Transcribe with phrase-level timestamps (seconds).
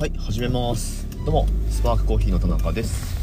[0.00, 1.06] はい始めます。
[1.26, 3.14] どうもスパークコーヒーの田中です。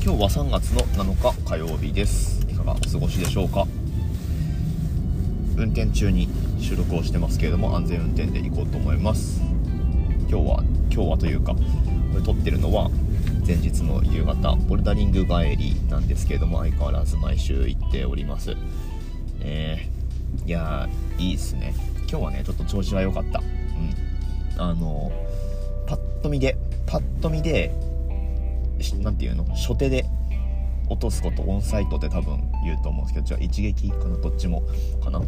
[0.00, 2.46] 今日は3月の7日火曜日です。
[2.48, 3.66] いかがお過ごしでしょうか？
[5.56, 6.28] 運転中に
[6.60, 9.42] 収録をしてますけれども安全運転で行こうと思います。
[10.28, 11.58] 今日は今日はというかこ
[12.14, 12.90] れ撮ってるのは
[13.44, 18.54] 前日の夕方ボルダリング帰りなんですけれども相変わらず毎週行っております。
[19.40, 21.74] えー、いやーいいっすね。
[22.08, 23.40] 今日はねちょっと調子は良かった。
[23.40, 24.62] うん。
[24.62, 25.53] あのパッ
[26.24, 26.56] と見で
[26.86, 27.70] パッと見で
[29.02, 29.44] 何て言うの？
[29.54, 30.06] 初手で
[30.88, 34.16] 落とすことオンサイトって多分言うと思うんですけどじゃあ一撃かな？
[34.16, 34.62] どっちも
[35.02, 35.20] かな？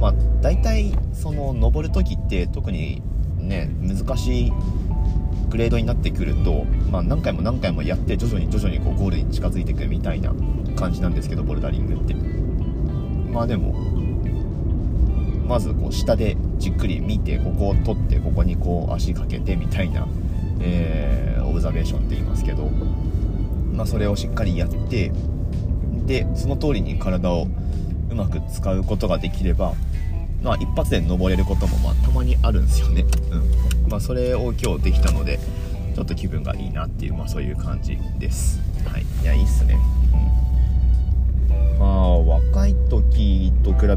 [0.00, 3.02] まあ大体その登る時って特に
[3.38, 4.52] ね難しい
[5.48, 10.32] グレードになってくると、まあ、何回も何回もやって徐々に徐々にこうゴールに近づいていくみたいな
[10.76, 12.14] 感じなんですけどボルダリングって。
[13.32, 13.74] まあでも
[15.46, 20.06] まずこう下でじっくり見てここを取ってここにこう足かけてみたいな、
[20.60, 22.70] えー、オブザベーションって言いますけど、
[23.72, 25.12] まあ、それをしっかりやって
[26.06, 27.46] でその通りに体を
[28.10, 29.74] うまく使うことができれば、
[30.42, 33.90] まあ、一発で登れることもまあたまにあるんですよね、うん。
[33.90, 35.38] まあ、それを今日できたので
[35.94, 38.60] ちょっと気分がいいなっていう、まあ、そういう感じです。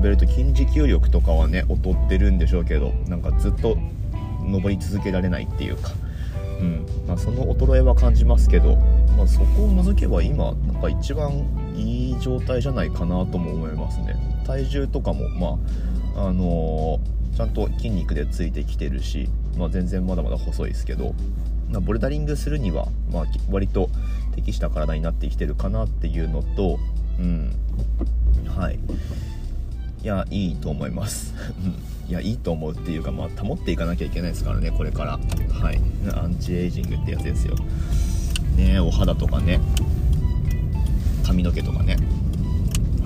[0.05, 3.77] べると筋持久力とかはね劣ってるんでしょうけどなんかずっと
[4.43, 5.91] 登り続けられないっていうか、
[6.59, 6.85] うん。
[7.07, 8.75] まあ、その衰えは感じますけど、
[9.17, 11.45] まあ、そこを除けば今なんか一番
[11.75, 14.15] いい状態じゃないかなとも思いますね。
[14.45, 15.57] 体重とかもま
[16.15, 21.15] ああのー、ちゃんと筋肉でついてきてるし、まあ、全然まだまだ細いですけど、
[21.69, 23.89] まあ、ボルダリングするには、まあ、割と
[24.35, 26.77] 適した体になってきてるかなっていうのと
[27.19, 27.51] うん。
[28.55, 28.79] はい。
[30.05, 31.33] いやいいと思います。
[32.07, 35.19] いやいいと思うっていうかまあ保っていかなきゃいけないですからねこれから。
[35.49, 35.81] はい。
[36.13, 37.55] アンチエイジングってやつですよ。
[38.55, 39.59] ねお肌とかね。
[41.23, 41.97] 髪の毛とかね。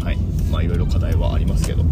[0.04, 0.18] はい。
[0.52, 1.84] まあいろいろ課題はありますけど。
[1.84, 1.86] う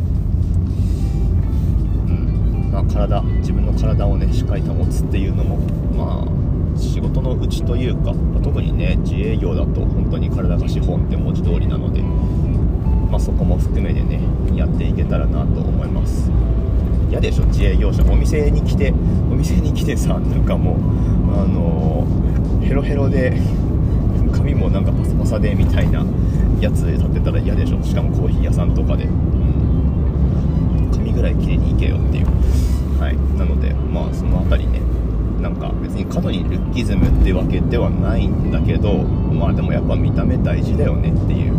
[2.12, 2.69] ん。
[2.73, 5.57] まあ体自分の体をねしっかり保つっていうのも
[5.96, 12.03] まあ仕事のうちというか、まあ、特にね自営業だと本当に体が資本って文字通りなので
[13.09, 14.19] まあ、そこも含めてね
[14.56, 16.29] やっていけたらなと思います。
[17.09, 18.03] 嫌でしょ自営業者。
[18.12, 18.91] お店に来て
[19.31, 20.75] お店に来てさなんかもう
[21.40, 23.40] あのー、ヘロヘロで
[24.34, 26.06] 髪もなんかパサパサでみたいな
[26.59, 27.81] やつで立ってたら嫌でしょ。
[27.81, 32.28] しかもコーヒー屋さんとかで、うん、髪ぐらい綺麗にいけよっていう。
[33.00, 33.17] はい。
[33.38, 34.81] なのでまあその辺りね
[35.41, 41.53] なんか別に過度にルッキズムってわけではないんだけどまあでもやっぱ見た目大事だよねっていう、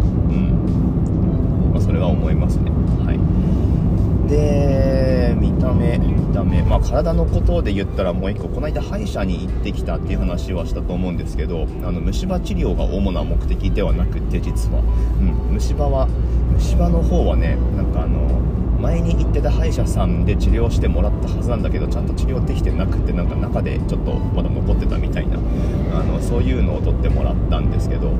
[1.88, 2.70] それは思いますね。
[2.70, 4.28] はい。
[4.28, 6.62] で見た目見た目。
[6.62, 16.06] まあ体のことで言ったらもう一個この間歯医者に行ってきたっていう話はしたと思うんですけどあの虫歯治療が主な目的ではなくて実は、うん、虫歯は
[16.52, 18.38] 虫歯の方はねなんかあの
[18.82, 25.38] 前に行ってた歯医者さんで治療してもらったはずなんだけどちゃんと治療できてなくてなんか中でちょっとまだ残ってたみたいな
[25.98, 28.16] あのそういうのを取ってもらったんですけどはい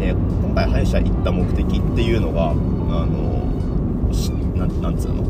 [0.00, 3.38] えー、今回歯医者行った目的っていうのがあの
[4.80, 5.22] なんつうの？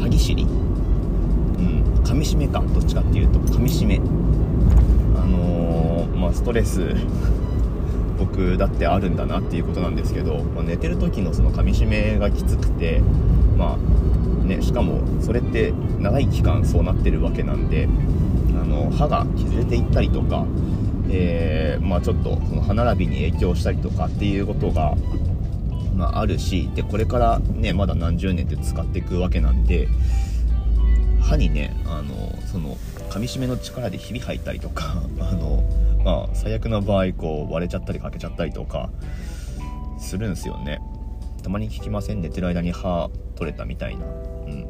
[0.00, 0.44] 歯ぎしり？
[0.44, 3.96] うん噛みしめかどっちかっていうと噛みしめ。
[3.96, 4.00] あ
[5.26, 6.94] のー、まあストレス
[8.18, 13.02] 僕だってあるんだなっていうことなんですけど、まあ、寝てる時のその噛みしめがきつくて
[13.58, 17.88] まあねしかもそれって長い期間そうなってるわけなんで
[18.60, 20.44] あの歯が削れていったりとか
[21.10, 24.94] えー、まあ、ちょっとその歯並びに影響したりとかっていうことが、
[25.94, 29.88] まあ、あるしでこれからねまだ何十年って使っていくわけなんで
[31.20, 32.14] 歯にねあの
[32.46, 32.76] その
[33.10, 35.62] 噛みしめの力でひび入ったりとか あの、
[36.04, 38.90] まあ、最悪の場合こう割れちゃったり欠けちゃったりとか
[39.98, 40.80] するんですよね。
[41.42, 42.20] たまに聞きません？
[42.20, 44.04] 寝てる間に歯取れたみたいな。
[44.04, 44.66] うん。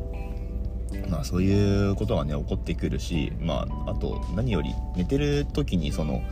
[1.09, 6.23] まあそういうことがね起こってくるしまああと何より寝てる時にその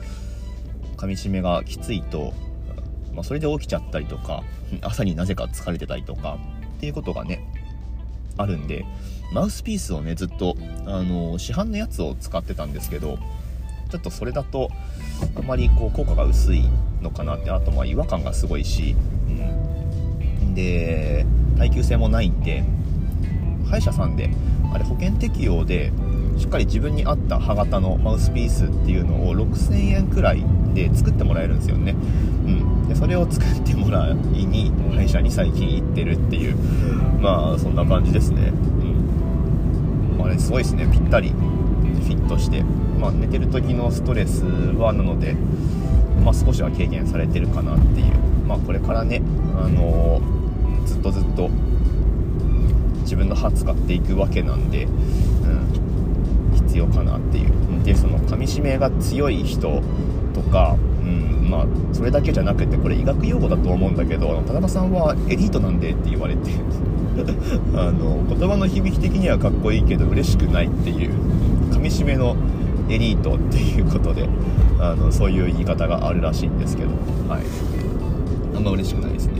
[0.97, 2.33] 噛みしめがきついと、
[3.13, 4.43] まあ、それで起きちゃったりとか
[4.83, 6.39] 朝になぜか疲れてたりとか
[6.77, 7.45] っていうことがね
[8.37, 8.85] あるんで
[9.33, 13.19] マウスピースをねずっとあの市販のやつを使ってたんですけど
[13.91, 14.71] ちょっとそれだと
[15.37, 16.65] あまりこう効果が薄い
[17.01, 18.97] のかなってあとまあ違和感がすごいし、
[19.29, 21.27] うん、で
[21.59, 22.65] 耐久性もないんで
[23.65, 24.31] 歯医者さんで
[24.73, 25.93] あれ保険適用で
[26.39, 30.45] しっかり自分に合った歯型のマウスピースっていうのを6000円くらい
[30.75, 31.95] で作ってもらえるんですよね、う
[32.51, 36.57] ん、でそれを作ってもらいに歯医者に最近行ってるっていう。
[37.25, 38.53] まあそんな感じですね、
[40.19, 40.25] うん。
[40.25, 40.87] あれすごいですね。
[40.93, 41.33] ぴったり。
[42.05, 42.63] フィットして、
[43.01, 45.35] まあ、寝てる時のストレスはなので、
[46.23, 48.15] まあ、少しは軽減されてるかなっていう、
[48.47, 49.23] まあ、これからね、
[49.57, 51.49] あのー、ずっとずっと
[53.15, 57.85] 自分の歯使っていくわけなんで、うん、必要かなっていう。
[57.85, 59.83] でその噛みしめが強い人
[60.33, 66.51] とか、うんまあ、それだけじゃなくてこれ医学用語だと思うんだけど田中さんはエリートなんでって言われて
[67.77, 71.11] あの言葉の響き的にはかっこいいけど嬉しくないっていう
[71.71, 72.37] 噛みしめの
[72.89, 74.27] エリートっていうことで
[74.81, 76.89] あのそういう言い方があるらしいんですけど、
[77.29, 77.43] はい、
[78.57, 79.35] あんま嬉しくないですね、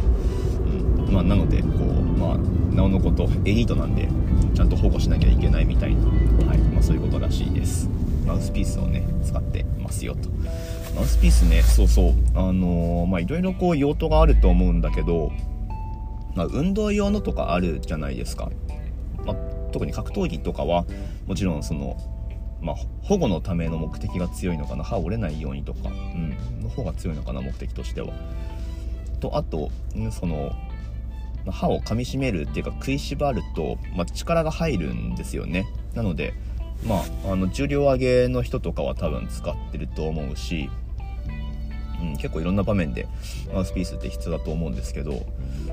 [1.11, 1.73] まあ、なのでこう、
[2.19, 2.39] まあ、
[2.75, 4.09] なおのことエリートなんで
[4.55, 6.07] ちゃんと保護しなきゃいけないみたいな、
[6.47, 6.59] はい。
[6.59, 7.89] まあ、そういうことらしいです。
[8.27, 10.29] マウスピースをね使ってますよと。
[10.97, 15.33] マウスピースねそうそうあのー、まあいろいろこう用途があると思うんだけど
[16.35, 18.51] まあ、運動用のとかあるじゃないですか、
[19.25, 19.37] まあ、
[19.73, 20.85] 特に格闘技とかは
[21.27, 21.97] もちろんその、
[22.61, 24.85] まあ、保護のための目的が強いのかな。
[24.85, 28.09] 歯折れないようにとか、うん、の方が強いのかな目的としては。
[29.21, 29.71] とあと
[30.11, 30.53] その
[31.51, 35.67] 歯を噛みしめるっていうか食いしばると、まあ、力が入るんですよね。
[35.95, 36.35] なので
[36.87, 40.71] まああの重量上げの人とかは多分使ってると思うし
[42.03, 43.09] うん、結構いろんな場面で
[43.53, 45.25] マウスピースって必要だと思うんですけど、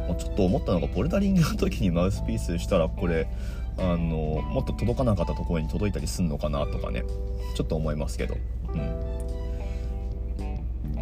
[0.08, 3.28] まちょっと思ったのがボルダリングの時にマウスピースしたらこれ
[3.78, 7.04] あのもっと届かなかったところに届いたりすんのかなとかね。
[7.56, 8.38] ちょっと思いますけど、
[8.74, 8.80] うん、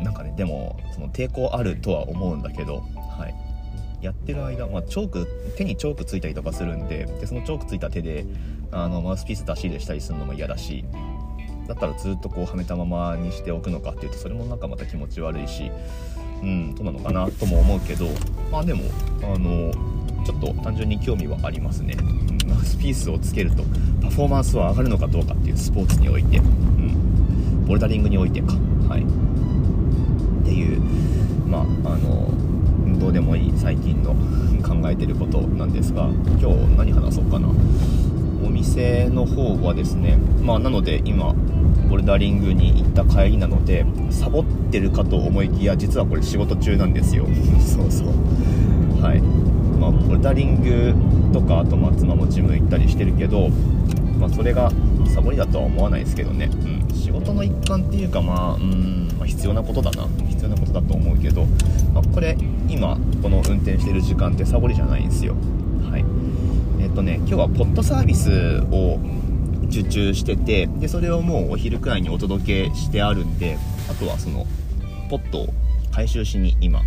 [0.03, 2.83] なんかねでもその抵抗あるとは思うんだけど、
[3.17, 3.35] はい、
[4.01, 8.25] やってる間、まあ、チョーク手にチョークついたりとかするんででそのチョークついた手で
[8.71, 10.85] あのマウスピース出し入れしたりするのも嫌だし
[11.67, 15.71] だったらずっとこうはめたままにしておくのかっていうとそれもなんかまた気持ち悪いし
[16.41, 18.07] うんどうなのかなとも思うけど
[18.51, 18.83] まあでも
[19.21, 19.71] あの
[20.25, 21.95] ちょっと単純に興味はありますね。
[21.99, 23.63] うんマウスピースをつけると
[24.01, 28.53] パフォーマンスは上がるのかどうかっていうスポーツにおいて、うん、ボルダリングにおいてか。
[28.87, 29.28] はい。
[34.13, 34.15] い
[34.59, 36.09] 最近の考えてることなんですが
[36.39, 37.49] 今日何話そうかな。
[38.41, 41.33] お店の方はですねまあなので今
[41.89, 47.25] ボルダリングに行った帰りなのでサボってるかと思いきや実はこれ仕事中なんですよ。
[47.59, 48.07] そうそう。
[49.01, 49.21] はい。
[49.79, 50.93] まあボルダリング
[51.33, 53.49] とかあとまあ妻もジム行ったりしてるけど
[54.19, 54.71] まあそれが
[55.07, 60.07] サボりだとは思わないですけどね、うん、仕事の一環っていうかまあうん、まあ、必要なことだな。
[60.29, 61.45] 必要なことだと思うけど、
[61.93, 62.37] まあ、これ
[62.67, 65.35] 今この運転してる時間ってサボりじゃないんですよ。
[65.89, 66.05] はい。
[66.81, 68.99] えっとね今日はポットサービスを
[69.65, 73.57] 受注しててでそれをもうお昼くらいにお届けしてあるんで
[73.89, 74.45] あとはその
[75.09, 75.47] ポットを
[75.91, 76.81] 回収しに今、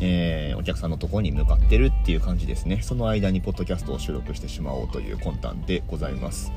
[0.00, 2.80] えー、お客さんのところに向かってるっていう感じですね。
[2.82, 6.52] その間にポッドキャストを収録してしまおうという魂胆でございます。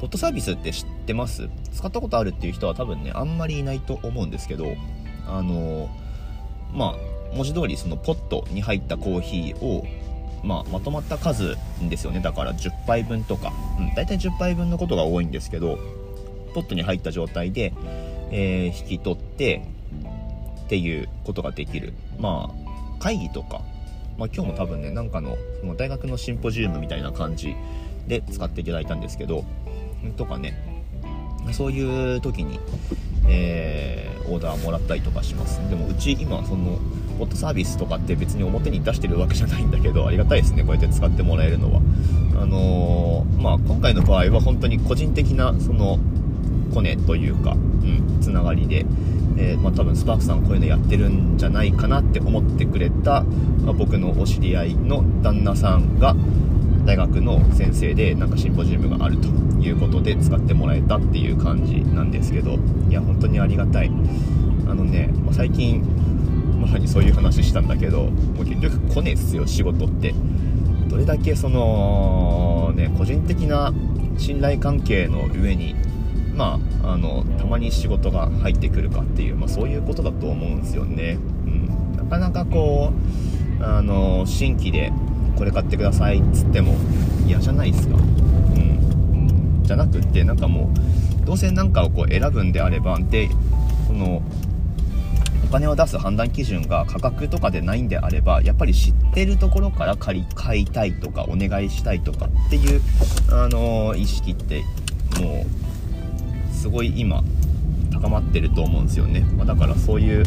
[0.00, 1.48] ポットサービスって知ってます？
[1.72, 4.74] 使ったことあるっていう人は多分ねあんまりいないと思うんですけど
[5.26, 5.90] あの
[6.72, 9.86] まあ文字通りそのポットに入ったコーヒーを
[10.42, 12.20] まあ、まとまった数ですよね。
[12.20, 15.78] だから10杯分とか、うん、大体10杯分のことが多いんですけど
[16.54, 17.74] ポットに入った状態で、
[18.30, 19.66] えー、引き取って
[20.64, 21.92] っていうことができる。
[22.18, 23.60] まあ会議とか、
[24.16, 27.54] まあ、今日も多分ねなんかのその大学のシンポジウムみたいな感じ
[28.06, 29.44] で使っていただいたんですけど
[30.16, 30.80] とかね。
[31.52, 32.60] そういう時に、
[33.26, 35.58] えー、オーダーもらったりとかします。
[35.68, 36.78] でもうち今その
[37.18, 40.62] ポットサービスとかって別に表に出してるわけじゃないんだけどありがたいですね。
[40.62, 41.80] こうやって使ってもらえるのは。
[42.40, 45.98] あのー、まあ今回の場合は本当に個人的なその
[46.72, 48.86] コネというか、うん、つながりで、
[49.36, 53.22] えー、まあ、多分スパークさんこういうのやってるんじゃないかなって思ってくれた、
[53.64, 56.14] まあ、僕のお知り合いの旦那さんが
[56.84, 59.28] 大学の先生でなんかシンポジウムがあると
[59.60, 62.58] いうことで使ってもらえたっていう感じなんですけど
[62.88, 63.90] いや本当にありがたい。
[64.68, 65.82] あのね、まあ、最近
[66.60, 70.14] まさにそういう話したんだけどもう結局来ねえっすよ仕事って。
[70.88, 73.72] どれだけそのね個人的な
[74.18, 75.76] 信頼関係の上に
[76.34, 82.92] まああのたまに仕事が入ってくるかっていう、まあ、そういうことだと思うんですよね、うん、なかなかこ
[83.60, 84.92] うあの新規で
[85.40, 86.76] これ買ってくださいっつっても
[87.26, 87.96] 嫌じゃないですか。
[87.96, 89.62] うん。
[89.64, 90.70] じゃなくってなんかも
[91.22, 93.30] うどうせ何かをこう選ぶんであればで
[93.86, 94.20] その
[95.42, 102.82] お金を出す判断基準が価格とかでないんであればやっぱり知ってるところから借り買いたいとかお願いしたいとかっていう、
[103.30, 104.62] あのー、意識って
[105.22, 107.24] もうすごい今
[107.90, 110.24] 高まってると思うんですよね、まあ、だからそういう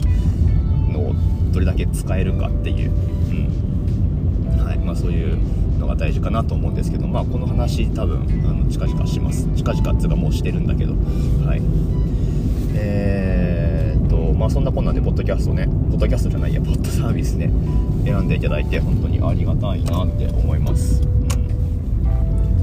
[0.91, 1.15] のを
[1.51, 2.91] どれだけ使えるかっていう、
[4.83, 5.37] まあ、そういう
[5.79, 9.47] のが大事かなと思うんですけどまあこの話多分あの近々します。
[9.55, 10.93] 近々っつうかもうしてるんだけど。
[11.45, 11.61] はい。
[12.75, 15.67] えー、っとまあそんなこんなんでポッドキャストね。
[15.67, 17.51] ポッドキャストじゃないやポッドサービスね。
[18.05, 21.01] 選んでいただいて本当にありがたいなって思います。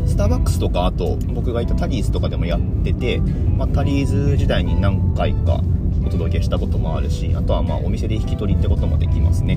[0.07, 3.21] スターバックスとかあと僕がいたタリーズとかでもやってて、
[3.57, 5.63] まあ、タリーズ時代に何回か
[6.05, 9.57] お届けしたこともあるしあとはまあお店で引き取りってこともできますね。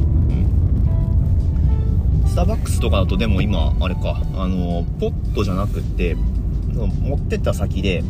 [2.34, 8.04] スターバックスとかだとでも今あれかあのポットじゃなくて持ってった先で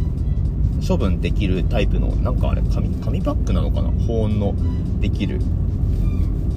[0.87, 3.89] 処分できるタイプのなんかあれ紙紙パックなのかな？
[4.07, 4.55] 保温の
[5.01, 5.41] できる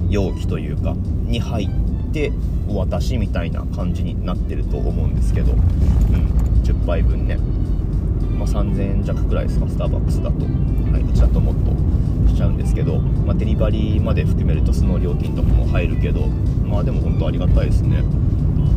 [0.07, 2.31] 容器というかに入って
[2.69, 5.59] お渡しみたいな感じになってると思うんですけど、うん、
[6.63, 11.86] 10杯分ね、まあ、3000円弱くらいですかスターバックスだと、はい、うちだともっと
[12.27, 16.27] しちゃうんですけど、まあ、デリバリーまで含めるとその料金とかも入るけど
[16.65, 18.03] まあでも本当ありがたいですね。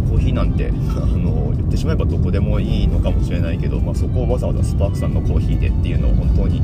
[0.08, 6.62] コーヒーなんて あの言ってしまえばどこでもいいのかもしれないけど、まあ、そこをわざわざスパークさんのコーヒーでっていうのは本当に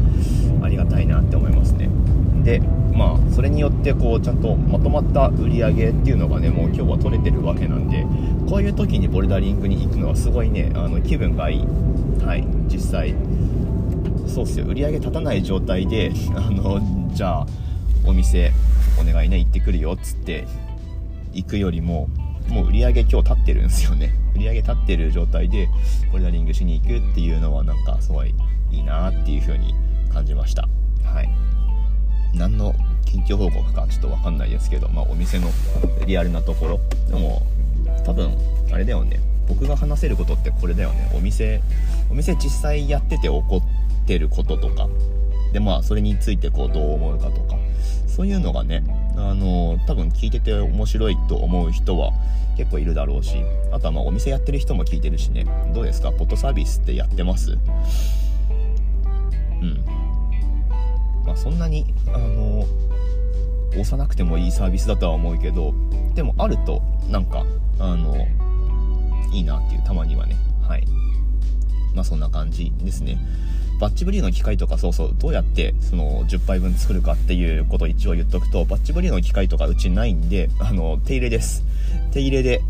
[0.62, 1.88] ありがたいなって思いますね。
[2.42, 2.60] で
[2.92, 8.06] まあそれによってこうちゃんとまとまった売り上げっていうのがねもう今日は取れてるわけなんで
[8.48, 11.66] こういう時にボルダリングに行くのはすごいねあの気分がいい。
[12.24, 13.14] はい実際。
[14.28, 14.66] そうっすよ。
[14.66, 16.80] 売り上げ立たない状態で あの
[17.12, 17.46] じゃあ
[18.04, 18.52] お店
[19.00, 20.46] お願いね行ってくるよっつって
[21.32, 22.08] 行くよりも
[22.48, 24.14] もう売り上げ今日立ってるんですよね。
[24.34, 25.68] 売り上げ立ってる状態で
[26.12, 28.34] ボルダリングしに行くっていうのはなんかすごい
[28.70, 29.74] いいなっていう風に
[30.12, 30.68] 感じました。
[31.02, 31.28] はい。
[32.34, 32.74] 何の
[33.06, 35.48] 近況報告かちょっと分かんないですけど、まあ、お店の
[36.06, 36.80] リアルなところ。
[37.08, 37.42] でも
[38.04, 38.36] 多分
[38.70, 39.20] あれだよね。
[39.48, 41.10] 僕が話せることってこれだよね。
[41.14, 41.62] お店
[42.10, 43.62] お店実際やってて起こ
[44.06, 44.88] てることとか。
[45.52, 47.56] でまあそれについてこうどう思うかとか。
[48.06, 48.82] そういうのがね
[49.16, 52.12] あの多分聞いてて面白いと思う人は
[52.56, 53.36] 結構いるだろうし
[53.70, 55.44] あとはまあお店やってる人も聞いてるしね。
[55.74, 56.12] どうですか？
[56.12, 57.58] ポットサービスってやってます？
[59.60, 59.84] うん。
[61.26, 62.64] まあそんなにあの
[63.70, 65.74] 押さなくてもいいサービスだとは思うけど
[66.14, 67.44] でもあるとなんか
[67.78, 68.16] あの
[69.32, 70.36] いいなっていうたまにはね。
[70.66, 70.86] はい。
[71.94, 73.18] まあそんな感じですね。
[73.78, 81.62] バッチブリーの機械とかそうそうどうやってその10杯分作るかっていうことを一応言っとくとバッチブリーの機械とかうちないんであの手入れです。
[82.12, 82.62] 手入れで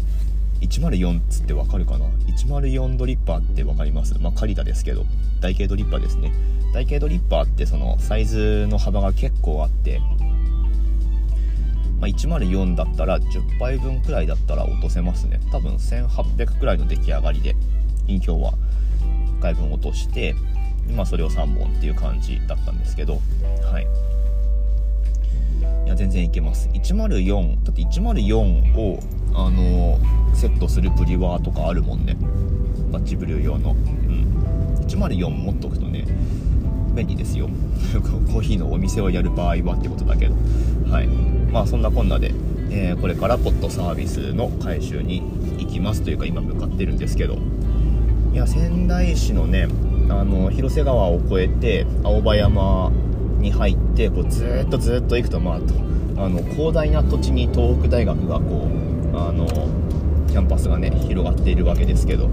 [0.60, 4.18] 104っつってわかるかな？104ドリッパーって分かります？
[4.18, 5.04] まあカリダですけど
[5.40, 6.32] 台形ドリッパーですね。
[6.74, 10.00] 台形ドリッパーってそのサイズの幅が結構あって
[11.98, 15.40] まあ、104だったら10杯分くらいだったら落とせますね。
[15.50, 17.56] 多分1800くらいの出来上がりで
[18.06, 18.52] 飲氷は
[19.38, 20.34] 1回分落として
[20.94, 23.20] まあそれを3本っていう感じだったんですけど
[23.70, 23.86] はい。
[25.86, 26.68] いや全然いけます。
[26.70, 29.00] 104だって104を
[29.34, 29.98] あの
[30.34, 32.16] セットするブリワーとかあるもんね。
[32.90, 33.70] バッチブリュー用の。
[33.70, 34.84] うん。
[34.88, 36.04] 104持っとくとね
[36.94, 37.48] 便利ですよ。
[38.32, 40.34] コーヒーのお店をやる場合はってことだけど。
[40.90, 41.06] はい。
[41.52, 42.32] まあそんなこんなで、
[42.70, 45.22] えー、これからポットサービスの回収に
[45.58, 47.38] 行きますというか今向かってるんですけど
[48.32, 49.68] いや仙台市のね
[50.08, 52.90] あの広瀬川を越えて青葉山
[53.38, 55.56] に入ってこうずっとずっと行くとまあ
[56.18, 58.68] あの広大な土地に東北大学がこ
[59.12, 59.46] うあの
[60.28, 62.28] キャンパスがね広がっているわけですけど、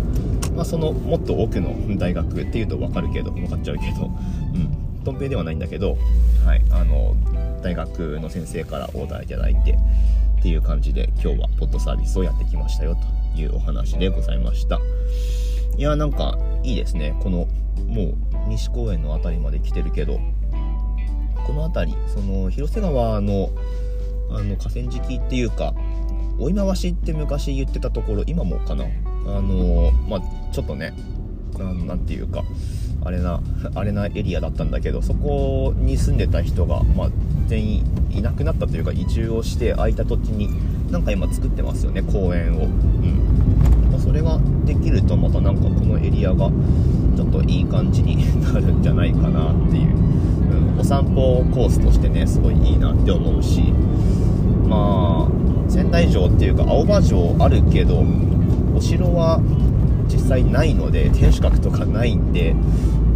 [0.55, 4.09] まあ、そのもっと奥の大学っていうと分かるけど分かっちゃうけどう
[4.57, 4.83] ん。
[5.03, 5.97] とん平ではないんだけど、
[6.45, 7.15] はい、あの
[7.61, 9.77] 大学の先生からオーダーいただいて
[10.39, 12.95] っていう感じで今日はポッドサービスをやってきましたよ
[13.35, 14.79] というお話でございました。
[15.77, 17.15] いやなんかいいですね。
[17.21, 17.47] この
[17.87, 18.15] もう
[18.47, 20.19] 西公園の辺りまで来てるけど。
[21.45, 23.49] この辺りその広瀬川の
[24.31, 25.73] あの河川敷っていうか
[26.39, 28.85] 追い回しって昔言ってたところ今もかな。
[29.25, 30.93] あのまあちょっとね
[31.57, 32.43] 何て言うか
[33.05, 33.41] あれな
[33.75, 37.09] あれなエリアだったんだけどそこに住んでた人が、まあ、
[37.47, 40.49] 全員いなくなったというか移住をして空いた土地に
[40.91, 43.22] なんか今作ってますよね公園を、うん、
[44.13, 46.49] れができるとまたなんかこのエリアが
[47.15, 49.95] ちょっといい感じになるんじゃないかなっていう、
[50.73, 53.61] うん、お散歩コースとしてねすごいいいなって思うし。
[54.67, 58.03] まあ仙台城っていうか青葉城あるけど
[58.75, 59.39] お城は
[60.07, 62.55] 実際ないので天守閣とかないんで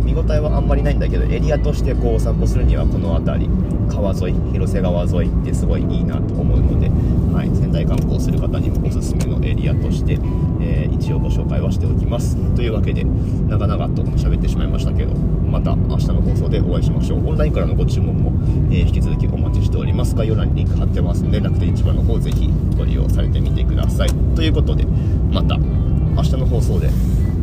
[0.07, 3.49] 見応えはあんまりないんだけどエリアとしてこうお散歩するにはこの辺り
[3.89, 6.89] 川沿い広瀬川沿いってすごいいいなと思うので、
[7.35, 10.13] はい、仙台観光する方にもおすすめのエリアとして、
[10.61, 12.37] えー、一応ご紹介はしておきます。
[12.55, 17.27] というわけで長々と喋ってしまいましたけどまた明日の放送でお会いしましょう。
[17.27, 18.31] オンラインからのご注文も、
[18.71, 20.15] えー、引き続きお待ちしております。
[20.15, 24.09] 概要欄にリンク貼ってますので楽天市場の方ぜひご利用されてみてください。
[24.35, 24.85] ということで
[25.31, 26.89] また明日の放送で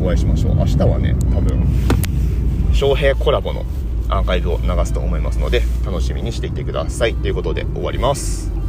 [0.01, 0.55] お会いしましょう。
[0.55, 1.63] 明日はね多分
[2.75, 3.63] 翔平コラボの
[4.09, 7.15] アーカイブを流すと思いますので楽しみにしていてください。
[7.15, 8.64] ということで終わります。